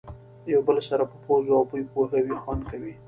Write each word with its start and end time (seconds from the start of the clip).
یو 0.53 0.61
بل 0.67 0.77
سره 0.89 1.03
په 1.11 1.15
پوزو 1.23 1.51
او 1.57 1.63
بوی 1.69 1.83
پوهوي 1.91 2.35
خوند 2.43 2.61
کوي. 2.69 2.93